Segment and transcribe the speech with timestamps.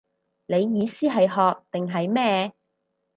[0.47, 2.53] 你意思係學定係咩